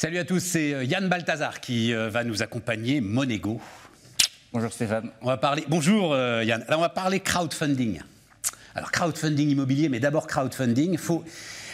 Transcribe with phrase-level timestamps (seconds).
[0.00, 3.60] Salut à tous, c'est euh, Yann Balthazar qui euh, va nous accompagner, Monego.
[4.50, 5.10] Bonjour Stéphane.
[5.20, 5.62] On va parler.
[5.68, 6.64] Bonjour euh, Yann.
[6.68, 8.00] Alors on va parler crowdfunding.
[8.74, 10.96] Alors crowdfunding immobilier, mais d'abord crowdfunding.
[10.96, 11.22] Faut.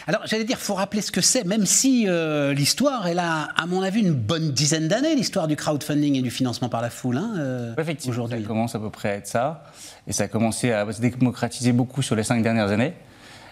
[0.07, 2.05] Alors j'allais dire, faut rappeler ce que c'est, même si
[2.53, 6.29] l'histoire, elle a, à mon avis, une bonne dizaine d'années, l'histoire du crowdfunding et du
[6.29, 7.15] financement par la foule.
[7.15, 8.41] Hein, Effectivement, aujourd'hui.
[8.41, 9.63] ça commence à peu près à être ça,
[10.05, 12.93] et ça a commencé à se démocratiser beaucoup sur les cinq dernières années.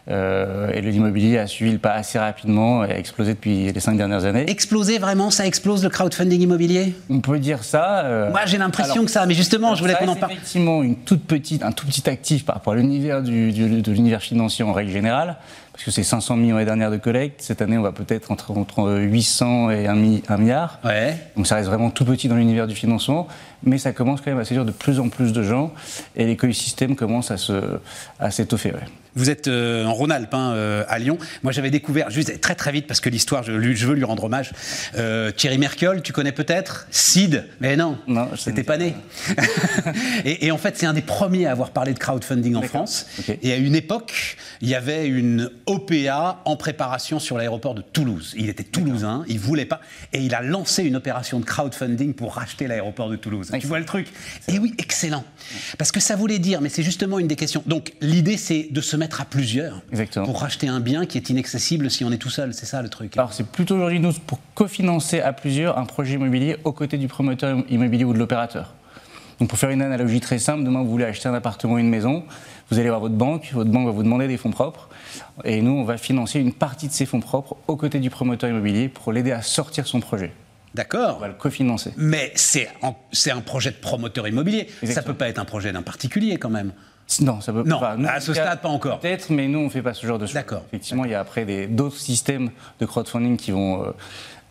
[0.08, 3.98] Euh, et l'immobilier a suivi le pas assez rapidement et a explosé depuis les cinq
[3.98, 4.45] dernières années.
[4.48, 6.94] Explosé vraiment Ça explose le crowdfunding immobilier?
[7.09, 8.05] On peut dire ça.
[8.05, 10.34] Euh, Moi j'ai l'impression que ça, mais justement je voulais qu'on en parle.
[10.34, 14.22] effectivement une toute petite, un tout petit actif par rapport à l'univers du, de l'univers
[14.22, 15.38] financier en règle générale,
[15.73, 17.42] parce que c'est 500 millions l'année dernière de collecte.
[17.42, 20.80] Cette année on va peut-être entre, entre 800 et 1, milliard.
[20.86, 21.17] Ouais.
[21.36, 23.28] Donc ça reste vraiment tout petit dans l'univers du financement,
[23.64, 25.73] mais ça commence quand même à séduire de plus en plus de gens
[26.16, 28.70] et l'écosystème commence à s'étoffer.
[28.70, 29.05] À.
[29.16, 31.18] Vous êtes euh, en Rhône-Alpes, hein, euh, à Lyon.
[31.42, 34.26] Moi, j'avais découvert, juste très très vite, parce que l'histoire, je, je, veux lui rendre
[34.26, 34.52] hommage.
[34.98, 37.45] Euh, Thierry Merkel, tu connais peut-être Sid?
[37.62, 38.94] Mais non, non c'était pas né.
[40.26, 43.06] et, et, en fait, c'est un des premiers à avoir parlé de crowdfunding en France.
[43.42, 48.34] Et à une époque, il y avait une OPA en préparation sur l'aéroport de Toulouse.
[48.38, 49.80] Il était toulousain, il voulait pas,
[50.11, 53.50] et il a lancé une opération de crowdfunding pour racheter l'aéroport de Toulouse.
[53.58, 54.08] Tu vois le truc?
[54.50, 55.23] Et oui, excellent.
[55.78, 57.64] Parce que ça voulait dire, mais c'est justement une des questions.
[57.66, 59.81] Donc, l'idée, c'est de se mettre à plusieurs
[60.25, 62.53] pour racheter un bien qui est inaccessible si on est tout seul.
[62.53, 63.17] C'est ça le truc.
[63.17, 67.08] Alors c'est plutôt aujourd'hui nous pour cofinancer à plusieurs un projet immobilier aux côtés du
[67.08, 68.73] promoteur immobilier ou de l'opérateur.
[69.39, 71.89] Donc pour faire une analogie très simple, demain vous voulez acheter un appartement ou une
[71.89, 72.23] maison,
[72.70, 74.88] vous allez voir votre banque, votre banque va vous demander des fonds propres,
[75.44, 78.50] et nous on va financer une partie de ces fonds propres aux côtés du promoteur
[78.50, 80.31] immobilier pour l'aider à sortir son projet.
[80.73, 81.16] D'accord.
[81.17, 81.92] On va le cofinancer.
[81.98, 84.67] Mais c'est un projet de promoteur immobilier.
[84.83, 86.72] Ça ne peut pas être un projet d'un particulier quand même.
[87.22, 87.98] Non, ça peut non, pas.
[88.08, 89.00] à ce stade, pas encore.
[89.00, 90.34] Peut-être, mais nous, on ne fait pas ce genre de choses.
[90.34, 90.64] D'accord.
[90.67, 93.92] Effectivement, il y a après d'autres systèmes de crowdfunding qui vont euh,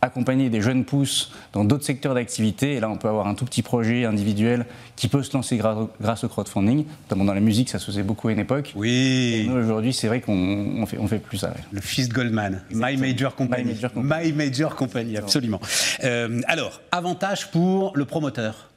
[0.01, 2.75] accompagner des jeunes pousses dans d'autres secteurs d'activité.
[2.75, 4.67] Et là, on peut avoir un tout petit projet individuel
[4.97, 6.85] qui peut se lancer grâce au crowdfunding.
[7.05, 8.73] Notamment dans la musique, ça se faisait beaucoup à une époque.
[8.77, 9.43] Oui.
[9.45, 11.55] Et nous, aujourd'hui, c'est vrai qu'on ne fait, on fait plus ça.
[11.73, 12.63] Le fils de Goldman.
[12.71, 13.75] My Major Company.
[13.97, 15.61] My Major Company, absolument.
[16.05, 18.71] Euh, alors, avantage pour le promoteur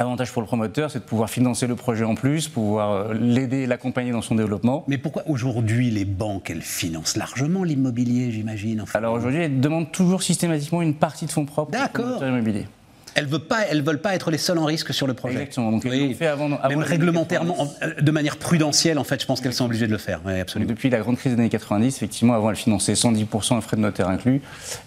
[0.00, 3.66] L'avantage pour le promoteur, c'est de pouvoir financer le projet en plus, pouvoir euh, l'aider,
[3.66, 4.82] l'accompagner dans son développement.
[4.88, 10.22] Mais pourquoi aujourd'hui les banques, elles financent largement l'immobilier, j'imagine Alors aujourd'hui, elles demandent toujours
[10.22, 12.24] systématiquement une partie de fonds propres D'accord.
[12.24, 12.66] immobilier.
[13.14, 15.34] Elles ne veulent, pas, elles veulent pas être les seules en risque sur le projet.
[15.34, 15.70] Exactement.
[15.70, 19.42] Donc, elles fait avant, avant Même réglementairement, euh, de manière prudentielle, en fait, je pense
[19.42, 20.22] qu'elles sont obligées de le faire.
[20.26, 20.70] absolument.
[20.70, 23.82] depuis la grande crise des années 90, effectivement, avant, elles finançaient 110% à frais de
[23.82, 24.40] notaire inclus.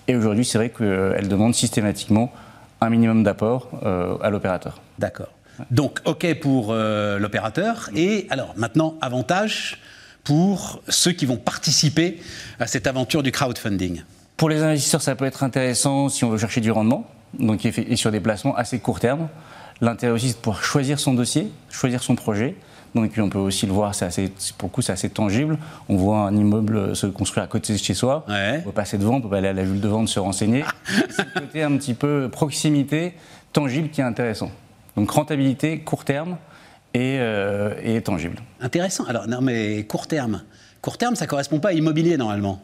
[0.08, 2.34] Et aujourd'hui, c'est vrai qu'elles demandent systématiquement
[2.82, 4.82] un minimum d'apport euh, à l'opérateur.
[5.00, 5.30] D'accord.
[5.72, 7.90] Donc, OK pour euh, l'opérateur.
[7.96, 9.80] Et alors, maintenant, avantage
[10.24, 12.20] pour ceux qui vont participer
[12.60, 14.04] à cette aventure du crowdfunding.
[14.38, 17.96] Pour les investisseurs, ça peut être intéressant si on veut chercher du rendement, donc et
[17.96, 19.28] sur des placements assez court terme.
[19.82, 22.56] L'intérêt aussi, c'est de pouvoir choisir son dossier, choisir son projet.
[22.96, 25.58] Donc, puis on peut aussi le voir, c'est assez, pour le coup, c'est assez tangible.
[25.90, 28.26] On voit un immeuble se construire à côté de chez soi.
[28.28, 30.64] On peut passer devant, on peut aller à la ville de vente se renseigner.
[31.10, 33.14] c'est le côté un petit peu proximité,
[33.52, 34.52] tangible qui est intéressant.
[34.96, 36.38] Donc rentabilité, court terme
[36.94, 38.38] et, euh, et tangible.
[38.62, 39.06] Intéressant.
[39.06, 40.44] Alors, non, mais court terme.
[40.82, 42.62] Court terme, ça ne correspond pas à immobilier normalement.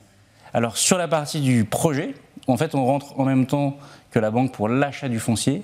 [0.53, 2.13] Alors, sur la partie du projet,
[2.47, 3.77] en fait, on rentre en même temps
[4.11, 5.63] que la banque pour l'achat du foncier.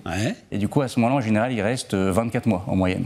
[0.52, 3.06] Et du coup, à ce moment-là, en général, il reste 24 mois en moyenne.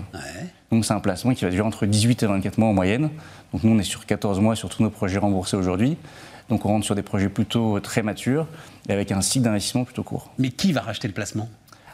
[0.72, 3.10] Donc, c'est un placement qui va durer entre 18 et 24 mois en moyenne.
[3.54, 5.98] Donc, nous, on est sur 14 mois sur tous nos projets remboursés aujourd'hui.
[6.50, 8.48] Donc, on rentre sur des projets plutôt très matures
[8.88, 10.32] et avec un cycle d'investissement plutôt court.
[10.38, 11.48] Mais qui va racheter le placement?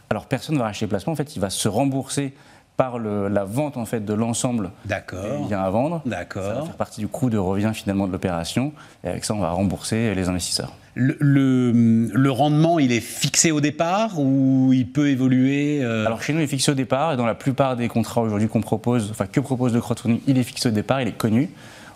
[0.10, 2.34] Alors personne ne va racheter le placement, en fait, il va se rembourser
[2.78, 6.02] par la vente en fait de l'ensemble des biens à vendre.
[6.06, 6.44] D'accord.
[6.44, 8.74] Ça va faire partie du coût de revient finalement de l'opération.
[9.04, 10.74] Et avec ça, on va rembourser les investisseurs.
[10.96, 16.40] Le, rendement, il est fixé au départ ou il peut évoluer euh Alors chez nous,
[16.40, 19.26] il est fixé au départ et dans la plupart des contrats aujourd'hui qu'on propose, enfin
[19.26, 21.50] que propose le crowdfunding, il est fixé au départ, il est connu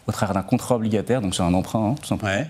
[0.08, 2.32] au travers d'un contrat obligataire, donc c'est un emprunt hein, tout simplement.
[2.32, 2.48] Ouais.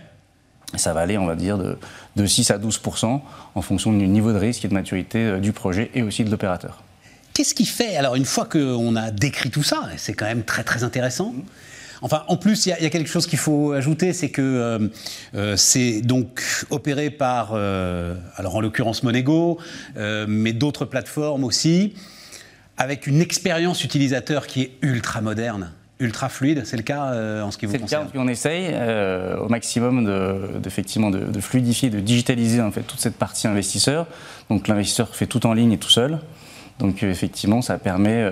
[0.76, 1.78] Ça va aller, on va dire, de,
[2.16, 3.22] de 6 à 12%
[3.56, 6.30] en fonction du niveau de risque et de maturité euh, du projet et aussi de
[6.30, 6.84] l'opérateur.
[7.34, 10.64] Qu'est-ce qui fait, alors une fois qu'on a décrit tout ça, c'est quand même très
[10.64, 11.34] très intéressant,
[12.02, 14.88] Enfin, en plus, il y, a quelque chose qu'il faut ajouter, c'est que euh,
[15.36, 19.60] euh, c'est donc opéré par, alors en l'occurrence Monego,
[19.98, 21.96] mais d'autres plateformes aussi,
[22.78, 27.52] avec une expérience utilisateur qui est ultra moderne ultra fluide, c'est le cas euh, en
[27.52, 31.40] ce qui vous concerne C'est le cas, on essaye euh, au maximum de, effectivement de,
[31.42, 34.08] fluidifier, de digitaliser en fait toute cette partie investisseur.
[34.50, 36.20] Donc l'investisseur fait tout en ligne et tout seul.
[36.80, 38.32] Donc euh, effectivement, ça permet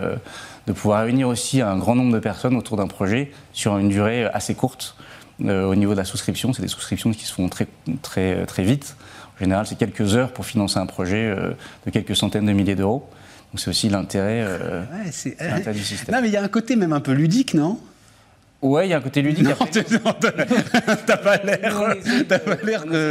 [0.66, 4.26] de pouvoir réunir aussi un grand nombre de personnes autour d'un projet sur une durée
[4.26, 4.96] assez courte.
[5.42, 7.68] au niveau de la souscription, c'est des souscriptions qui se font très,
[8.02, 8.96] très, très vite.
[9.36, 11.36] En général, c'est quelques heures pour financer un projet
[11.86, 13.10] de quelques centaines de milliers d'euros.
[13.52, 14.46] Donc c'est aussi l'intérêt
[15.74, 16.16] du système.
[16.16, 17.80] Non, mais il y a un côté même un peu ludique, non?
[18.60, 19.44] Ouais, il y a un côté ludique.
[19.44, 19.54] Non,
[21.06, 21.80] t'as pas l'air,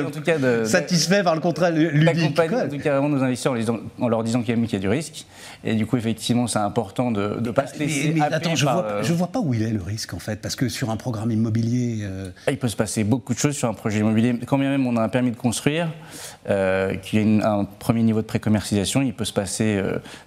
[0.04, 2.26] en tout cas de, satisfait par le contrat ludique.
[2.36, 3.54] en tout cas nos investisseurs
[4.00, 5.24] en, leur disant qu'il y, a du risque.
[5.62, 8.84] Et du coup, effectivement, c'est important de ne pas se laisser mais, attends, je vois,
[8.84, 11.30] euh, vois pas où il est le risque en fait, parce que sur un programme
[11.30, 12.00] immobilier.
[12.02, 14.36] Euh, il peut se passer beaucoup de choses sur un projet immobilier.
[14.46, 15.88] Quand bien même on a un permis de construire,
[16.50, 19.80] euh, qui est un premier niveau de précommercialisation, il peut se passer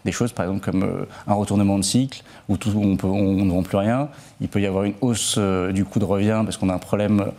[0.05, 4.09] des choses, par exemple comme un retournement de cycle, où, on ne vend plus rien.
[4.41, 6.79] Il peut y avoir une hausse euh, du coût de revient parce qu'on a un
[6.79, 7.31] problème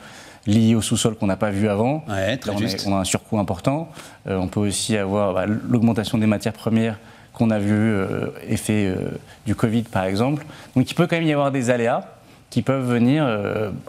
[0.47, 2.05] lié au sous-sol qu'on n'a pas vu avant.
[2.09, 2.85] Ouais, très juste.
[2.87, 3.89] on, a, un surcoût important.
[4.27, 6.99] Euh, on peut aussi avoir bah, l'augmentation des matières premières
[7.33, 8.95] qu'on a vu, euh, effet
[9.47, 10.45] du Covid par exemple.
[10.75, 12.05] Donc il peut quand même y avoir des aléas
[12.51, 13.25] qui peuvent venir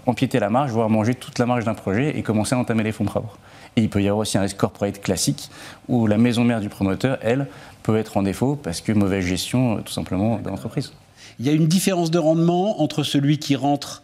[0.06, 2.92] empiéter la marge, voire manger toute la marge d'un projet et commencer à entamer les
[2.92, 3.39] fonds propres.
[3.75, 5.50] Et il peut y avoir aussi un risque corporate classique
[5.88, 7.48] où la maison mère du promoteur, elle,
[7.81, 10.92] peut être en défaut parce que mauvaise gestion tout simplement de l'entreprise.
[11.41, 14.03] Il y a une différence de rendement entre celui qui rentre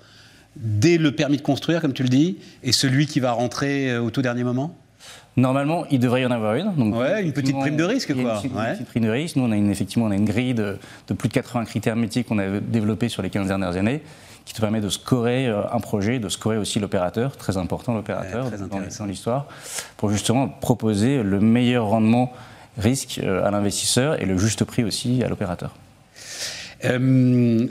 [0.55, 4.01] dès le permis de construire, comme tu le dis, et celui qui va rentrer euh,
[4.01, 4.75] au tout dernier moment?
[5.35, 6.73] Normalement, il devrait y en avoir une.
[6.73, 8.41] Donc, ouais, une petite prime de risque, quoi.
[8.43, 9.35] Une petite, prime de risque.
[9.35, 10.79] Nous, on a une, effectivement, on a une grille de,
[11.15, 14.01] plus de 80 critères métiers qu'on a développés sur les 15 dernières années,
[14.45, 18.49] qui te permet de scorer euh, un projet, de scorer aussi l'opérateur, très important l'opérateur
[18.49, 19.45] dans l'histoire,
[19.95, 22.33] pour justement proposer le meilleur rendement
[22.79, 25.75] risque euh, à l'investisseur et le juste prix aussi à l'opérateur.
[26.85, 27.68] Euh,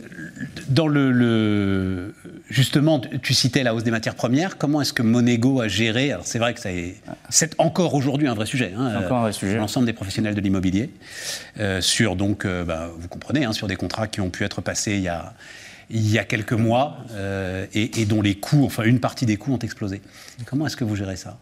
[0.69, 2.15] dans le,
[2.49, 4.59] justement, tu citais la hausse des matières premières.
[4.59, 6.61] Comment est-ce que Monego a géré Alors c'est vrai que
[7.29, 8.73] c'est encore aujourd'hui un vrai sujet.
[8.77, 9.57] Hein, encore un vrai sujet.
[9.57, 10.91] L'ensemble des professionnels de l'immobilier
[11.61, 14.61] euh, sur donc, euh, bah, vous comprenez, hein, sur des contrats qui ont pu être
[14.61, 15.35] passés il y a
[15.89, 16.97] il y a quelques mois
[17.73, 20.03] et, et, dont les coûts, enfin une partie des coûts ont explosé.
[20.45, 21.39] Comment est-ce que vous gérez ça?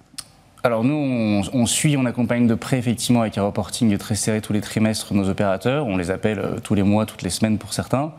[0.64, 4.54] Alors nous, on, suit, on accompagne de près effectivement avec un reporting très serré tous
[4.54, 5.86] les trimestres nos opérateurs.
[5.86, 8.12] On les appelle euh, tous les mois, toutes les semaines pour certains.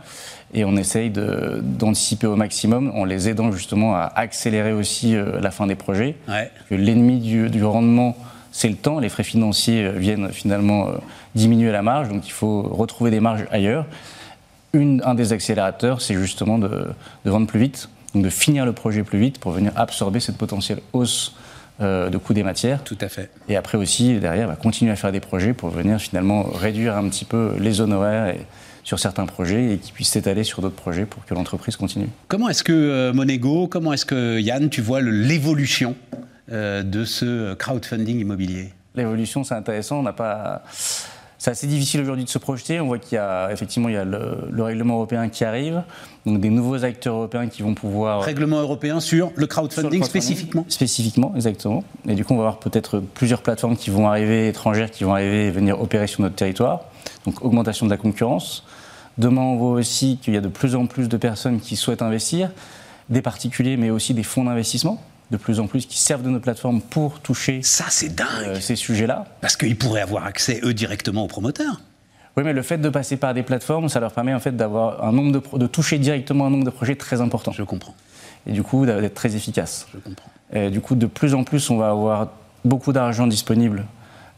[0.54, 5.50] Et on essaye d'anticiper au maximum en les aidant justement à accélérer aussi euh, la
[5.50, 6.18] fin des projets.
[6.70, 8.16] L'ennemi du, rendement,
[8.52, 9.00] c'est le temps.
[9.00, 10.90] Les frais financiers euh, viennent finalement
[11.34, 13.88] diminuer la marge, donc il faut retrouver des marges ailleurs.
[14.74, 16.68] Une, un des accélérateurs, c'est justement de,
[17.26, 20.38] de, vendre plus vite, donc de finir le projet plus vite pour venir absorber cette
[20.38, 21.34] potentielle hausse
[21.82, 22.84] euh, de coût des matières.
[22.84, 23.30] Tout à fait.
[23.50, 27.08] Et après aussi, derrière, va continuer à faire des projets pour venir finalement réduire un
[27.10, 28.36] petit peu les honoraires
[28.84, 32.08] sur certains projets et qui puissent s'étaler sur d'autres projets pour que l'entreprise continue.
[32.28, 35.96] Comment est-ce que euh, Monego, comment est-ce que Yann, tu vois l'évolution
[36.52, 38.70] euh, de ce crowdfunding immobilier?
[38.96, 40.00] L'évolution, c'est intéressant.
[40.00, 40.64] On n'a pas
[41.46, 42.80] c'est assez difficile aujourd'hui de se projeter.
[42.80, 45.84] On voit qu'il y a effectivement il y a le, règlement européen qui arrive,
[46.26, 48.24] donc des nouveaux acteurs européens qui vont pouvoir.
[48.24, 50.66] Règlement européen sur le crowdfunding, spécifiquement.
[50.70, 51.84] Spécifiquement, exactement.
[52.08, 55.14] Et du coup, on va avoir peut-être plusieurs plateformes qui vont arriver étrangères, qui vont
[55.14, 56.86] arriver et venir opérer sur notre territoire.
[57.28, 58.64] Donc augmentation de la concurrence.
[59.20, 62.02] Demain, on voit aussi qu'il y a de plus en plus de personnes qui souhaitent
[62.02, 62.50] investir,
[63.12, 65.00] des particuliers, mais aussi des fonds d'investissement
[65.32, 68.28] de plus en plus qui servent de nos plateformes pour toucher Ça, c'est dingue.
[68.46, 69.26] Euh, ces sujets-là.
[69.42, 71.82] Parce qu'ils pourraient avoir accès, eux, directement aux promoteurs.
[72.38, 75.04] Oui, mais le fait de passer par des plateformes, ça leur permet en fait d'avoir
[75.04, 77.52] un nombre de, de toucher directement un nombre de projets très important.
[77.52, 77.96] Je comprends.
[78.48, 79.88] Et du coup, d'être très efficace.
[79.94, 80.30] Je comprends.
[80.54, 82.28] Et du coup, de plus en plus, on va avoir
[82.64, 83.86] beaucoup d'argent disponible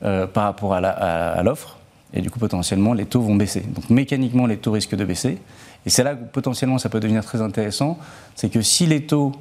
[0.04, 1.78] euh, par rapport à l'offre.
[2.14, 3.62] Et du coup, potentiellement, les taux vont baisser.
[3.62, 5.40] Donc, mécaniquement, les taux risquent de baisser.
[5.86, 7.98] Et c'est là que potentiellement, ça peut devenir très intéressant.
[8.36, 9.34] C'est que si les taux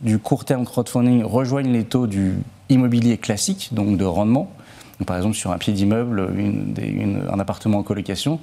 [0.00, 2.34] du court terme crowdfunding rejoignent les taux du
[2.68, 4.50] immobilier classique, donc de rendement.
[5.06, 6.30] par exemple, sur un pied d'immeuble,
[7.30, 8.40] un appartement en colocation,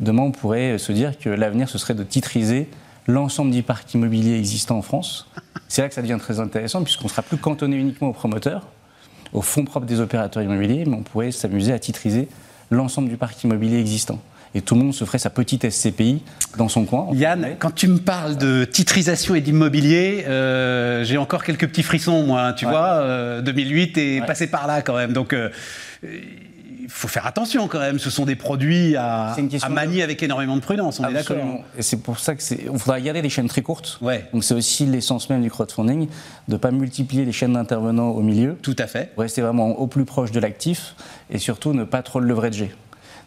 [0.00, 2.68] demain on pourrait se dire que l'avenir ce serait de titriser
[3.06, 5.30] l'ensemble du parc immobilier existant en France.
[5.68, 8.66] C'est là que ça devient très intéressant puisqu'on ne sera plus cantonné uniquement aux promoteurs,
[9.32, 12.28] aux fonds propres des opérateurs immobiliers, mais on pourrait s'amuser à titriser
[12.70, 14.18] l'ensemble du parc immobilier existant
[14.54, 16.22] et tout le monde se ferait sa petite SCPI
[16.56, 17.08] dans son coin.
[17.12, 22.24] Yann, quand tu me parles de titrisation et d'immobilier, euh, j'ai encore quelques petits frissons,
[22.24, 23.40] moi, tu vois.
[23.42, 25.12] 2008 euh, est passé par là quand même.
[25.12, 25.32] Donc.
[25.32, 25.50] Euh,
[26.88, 27.98] il faut faire attention quand même.
[27.98, 29.36] Ce sont des produits à,
[29.68, 31.00] manier avec énormément de prudence.
[31.00, 31.36] On est d'accord.
[31.76, 32.66] Et c'est pour ça que c'est.
[32.70, 33.98] On faudra garder des chaînes très courtes.
[34.00, 34.24] Ouais.
[34.32, 38.22] Donc c'est aussi l'essence même du crowdfunding de ne pas multiplier les chaînes d'intervenants au
[38.22, 38.56] milieu.
[38.62, 39.12] Tout à fait.
[39.18, 40.94] Rester vraiment au plus proche de l'actif
[41.28, 42.72] et surtout ne pas trop le leverager.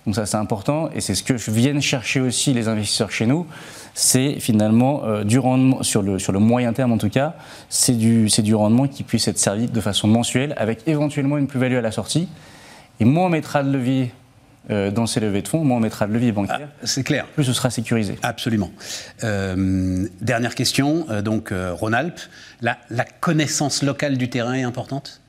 [0.06, 3.46] Donc ça c'est important et c'est ce que viennent chercher aussi les investisseurs chez nous.
[3.94, 7.36] C'est finalement euh, du rendement, sur le, sur le moyen terme en tout cas,
[7.70, 11.76] c'est du, du rendement qui puisse être servi de façon mensuelle avec éventuellement une plus-value
[11.76, 12.28] à la sortie.
[13.00, 14.12] Et moins on mettra de levier
[14.70, 16.70] euh, dans ces levées de fonds, moins on mettra de levier bancaire.
[16.72, 17.26] Ah, c'est clair.
[17.36, 18.18] Plus ce sera sécurisé.
[18.24, 18.72] Absolument.
[19.24, 22.22] Euh, dernière question, donc Rhône-Alpes,
[22.62, 25.21] la, la connaissance locale du terrain est importante?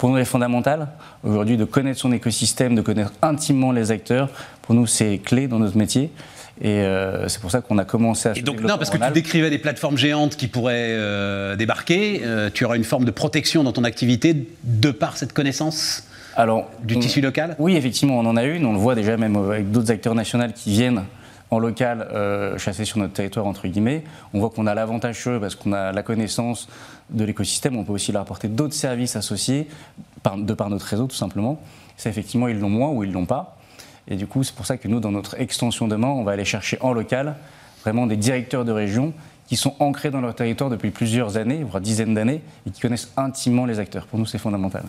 [0.00, 0.88] Pour nous, il est fondamental
[1.22, 4.30] aujourd'hui de connaître son écosystème, de connaître intimement les acteurs.
[4.62, 6.10] Pour nous, c'est clé dans notre métier.
[6.62, 8.32] Et euh, c'est pour ça qu'on a commencé à.
[8.34, 12.22] Et donc non, parce que tu décrivais des plateformes géantes qui pourraient euh, débarquer.
[12.24, 16.04] Euh, tu auras une forme de protection dans ton activité de par cette connaissance.
[16.34, 17.54] Alors, du tissu local?
[17.58, 18.64] Oui, effectivement, on en a une.
[18.64, 21.02] On le voit déjà même avec d'autres acteurs nationaux qui viennent
[21.50, 22.08] en local
[22.58, 24.04] chasser sur notre territoire, entre guillemets.
[24.32, 26.68] On voit qu'on a l'avantage parce qu'on a la connaissance
[27.10, 27.76] de l'écosystème.
[27.76, 29.68] On peut aussi leur apporter d'autres services associés
[30.36, 31.60] de par notre réseau, tout simplement.
[31.96, 33.56] Ça, effectivement, ils l'ont moins ou ils l'ont pas.
[34.08, 36.44] Et du coup, c'est pour ça que nous, dans notre extension demain, on va aller
[36.44, 37.36] chercher en local
[37.82, 39.12] vraiment des directeurs de région
[39.46, 43.10] qui sont ancrés dans leur territoire depuis plusieurs années, voire dizaines d'années, et qui connaissent
[43.16, 44.06] intimement les acteurs.
[44.06, 44.84] Pour nous, c'est fondamental.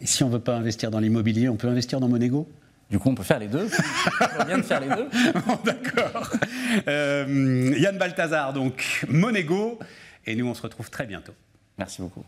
[0.00, 2.46] Et si on ne veut pas investir dans l'immobilier, on peut investir dans Monego?
[2.90, 3.68] Du coup, on peut faire les deux.
[4.40, 5.08] on vient de faire les deux.
[5.64, 6.30] D'accord.
[6.86, 9.78] Euh, Yann Balthazar, donc Monego.
[10.26, 11.34] Et nous, on se retrouve très bientôt.
[11.76, 12.24] Merci beaucoup.